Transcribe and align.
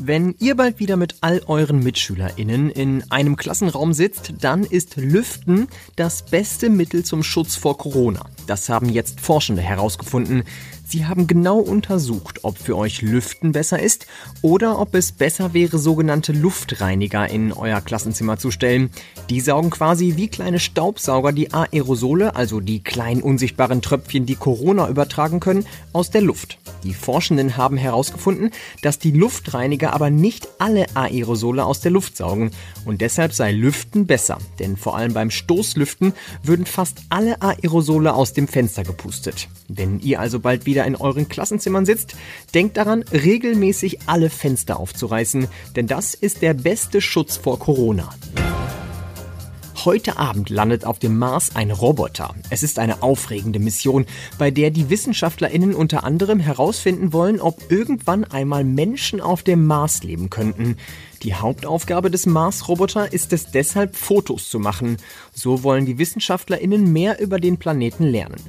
Wenn 0.00 0.36
ihr 0.38 0.54
bald 0.54 0.78
wieder 0.78 0.96
mit 0.96 1.16
all 1.22 1.42
euren 1.48 1.80
MitschülerInnen 1.80 2.70
in 2.70 3.10
einem 3.10 3.34
Klassenraum 3.34 3.92
sitzt, 3.92 4.32
dann 4.40 4.62
ist 4.62 4.94
Lüften 4.94 5.66
das 5.96 6.24
beste 6.24 6.70
Mittel 6.70 7.04
zum 7.04 7.24
Schutz 7.24 7.56
vor 7.56 7.76
Corona. 7.76 8.24
Das 8.46 8.68
haben 8.68 8.88
jetzt 8.88 9.20
Forschende 9.20 9.60
herausgefunden. 9.60 10.44
Sie 10.90 11.04
haben 11.04 11.26
genau 11.26 11.58
untersucht, 11.58 12.44
ob 12.44 12.56
für 12.56 12.74
euch 12.74 13.02
Lüften 13.02 13.52
besser 13.52 13.78
ist 13.78 14.06
oder 14.40 14.78
ob 14.78 14.94
es 14.94 15.12
besser 15.12 15.52
wäre, 15.52 15.78
sogenannte 15.78 16.32
Luftreiniger 16.32 17.28
in 17.28 17.52
euer 17.52 17.82
Klassenzimmer 17.82 18.38
zu 18.38 18.50
stellen. 18.50 18.88
Die 19.28 19.42
saugen 19.42 19.68
quasi 19.68 20.14
wie 20.16 20.28
kleine 20.28 20.58
Staubsauger 20.58 21.32
die 21.32 21.52
Aerosole, 21.52 22.36
also 22.36 22.60
die 22.60 22.82
kleinen 22.82 23.20
unsichtbaren 23.20 23.82
Tröpfchen, 23.82 24.24
die 24.24 24.36
Corona 24.36 24.88
übertragen 24.88 25.40
können, 25.40 25.66
aus 25.92 26.10
der 26.10 26.22
Luft. 26.22 26.58
Die 26.84 26.94
Forschenden 26.94 27.58
haben 27.58 27.76
herausgefunden, 27.76 28.50
dass 28.80 28.98
die 28.98 29.12
Luftreiniger 29.12 29.87
aber 29.92 30.10
nicht 30.10 30.48
alle 30.58 30.86
Aerosole 30.94 31.64
aus 31.64 31.80
der 31.80 31.90
Luft 31.90 32.16
saugen 32.16 32.50
und 32.84 33.00
deshalb 33.00 33.32
sei 33.32 33.52
Lüften 33.52 34.06
besser, 34.06 34.38
denn 34.58 34.76
vor 34.76 34.96
allem 34.96 35.12
beim 35.12 35.30
Stoßlüften 35.30 36.12
würden 36.42 36.66
fast 36.66 36.98
alle 37.08 37.40
Aerosole 37.42 38.14
aus 38.14 38.32
dem 38.32 38.48
Fenster 38.48 38.84
gepustet. 38.84 39.48
Wenn 39.68 40.00
ihr 40.00 40.20
also 40.20 40.40
bald 40.40 40.66
wieder 40.66 40.84
in 40.84 40.96
euren 40.96 41.28
Klassenzimmern 41.28 41.86
sitzt, 41.86 42.14
denkt 42.54 42.76
daran, 42.76 43.02
regelmäßig 43.12 43.98
alle 44.06 44.30
Fenster 44.30 44.78
aufzureißen, 44.78 45.48
denn 45.76 45.86
das 45.86 46.14
ist 46.14 46.42
der 46.42 46.54
beste 46.54 47.00
Schutz 47.00 47.36
vor 47.36 47.58
Corona. 47.58 48.10
Heute 49.84 50.18
Abend 50.18 50.50
landet 50.50 50.84
auf 50.84 50.98
dem 50.98 51.18
Mars 51.18 51.54
ein 51.54 51.70
Roboter. 51.70 52.34
Es 52.50 52.64
ist 52.64 52.80
eine 52.80 53.00
aufregende 53.04 53.60
Mission, 53.60 54.06
bei 54.36 54.50
der 54.50 54.72
die 54.72 54.90
WissenschaftlerInnen 54.90 55.72
unter 55.72 56.02
anderem 56.02 56.40
herausfinden 56.40 57.12
wollen, 57.12 57.40
ob 57.40 57.70
irgendwann 57.70 58.24
einmal 58.24 58.64
Menschen 58.64 59.20
auf 59.20 59.44
dem 59.44 59.66
Mars 59.66 60.02
leben 60.02 60.30
könnten. 60.30 60.78
Die 61.22 61.34
Hauptaufgabe 61.34 62.10
des 62.10 62.26
Mars-Roboter 62.26 63.12
ist 63.12 63.32
es 63.32 63.52
deshalb, 63.52 63.94
Fotos 63.94 64.50
zu 64.50 64.58
machen. 64.58 64.96
So 65.32 65.62
wollen 65.62 65.86
die 65.86 65.98
WissenschaftlerInnen 65.98 66.92
mehr 66.92 67.20
über 67.20 67.38
den 67.38 67.56
Planeten 67.56 68.02
lernen. 68.02 68.42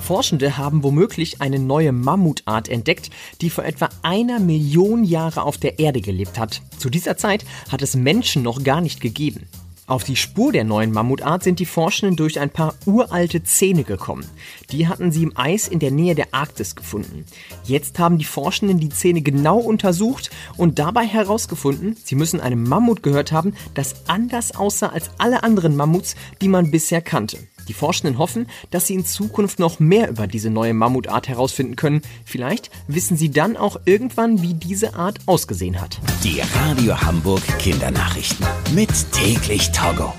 Forschende 0.00 0.58
haben 0.58 0.84
womöglich 0.84 1.40
eine 1.40 1.58
neue 1.58 1.90
Mammutart 1.90 2.68
entdeckt, 2.68 3.10
die 3.40 3.50
vor 3.50 3.64
etwa 3.64 3.88
einer 4.02 4.38
Million 4.38 5.02
Jahre 5.02 5.42
auf 5.42 5.58
der 5.58 5.80
Erde 5.80 6.00
gelebt 6.00 6.38
hat. 6.38 6.62
Zu 6.78 6.88
dieser 6.88 7.16
Zeit 7.16 7.44
hat 7.68 7.82
es 7.82 7.96
Menschen 7.96 8.44
noch 8.44 8.62
gar 8.62 8.80
nicht 8.80 9.00
gegeben. 9.00 9.48
Auf 9.92 10.04
die 10.04 10.16
Spur 10.16 10.52
der 10.52 10.64
neuen 10.64 10.90
Mammutart 10.90 11.42
sind 11.42 11.58
die 11.58 11.66
Forschenden 11.66 12.16
durch 12.16 12.40
ein 12.40 12.48
paar 12.48 12.74
uralte 12.86 13.44
Zähne 13.44 13.84
gekommen. 13.84 14.24
Die 14.70 14.88
hatten 14.88 15.12
sie 15.12 15.22
im 15.22 15.36
Eis 15.36 15.68
in 15.68 15.80
der 15.80 15.90
Nähe 15.90 16.14
der 16.14 16.32
Arktis 16.32 16.74
gefunden. 16.74 17.26
Jetzt 17.64 17.98
haben 17.98 18.16
die 18.16 18.24
Forschenden 18.24 18.80
die 18.80 18.88
Zähne 18.88 19.20
genau 19.20 19.58
untersucht 19.58 20.30
und 20.56 20.78
dabei 20.78 21.04
herausgefunden, 21.04 21.94
sie 22.02 22.14
müssen 22.14 22.40
einem 22.40 22.62
Mammut 22.62 23.02
gehört 23.02 23.32
haben, 23.32 23.52
das 23.74 24.08
anders 24.08 24.56
aussah 24.56 24.86
als 24.86 25.10
alle 25.18 25.42
anderen 25.42 25.76
Mammuts, 25.76 26.16
die 26.40 26.48
man 26.48 26.70
bisher 26.70 27.02
kannte. 27.02 27.36
Die 27.68 27.74
Forschenden 27.74 28.18
hoffen, 28.18 28.46
dass 28.70 28.86
sie 28.86 28.94
in 28.94 29.04
Zukunft 29.04 29.58
noch 29.58 29.80
mehr 29.80 30.08
über 30.08 30.26
diese 30.26 30.50
neue 30.50 30.74
Mammutart 30.74 31.28
herausfinden 31.28 31.76
können. 31.76 32.02
Vielleicht 32.24 32.70
wissen 32.88 33.16
sie 33.16 33.30
dann 33.30 33.56
auch 33.56 33.80
irgendwann, 33.84 34.42
wie 34.42 34.54
diese 34.54 34.94
Art 34.94 35.18
ausgesehen 35.26 35.80
hat. 35.80 35.98
Die 36.24 36.40
Radio 36.40 37.00
Hamburg 37.00 37.42
Kindernachrichten. 37.58 38.46
Mit 38.74 38.90
täglich 39.12 39.70
Togo. 39.72 40.12